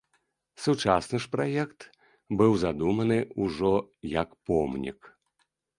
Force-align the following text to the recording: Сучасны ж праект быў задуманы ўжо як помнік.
Сучасны 0.63 1.19
ж 1.25 1.29
праект 1.35 1.87
быў 2.41 2.51
задуманы 2.65 3.19
ўжо 3.47 3.73
як 4.21 4.29
помнік. 4.51 4.99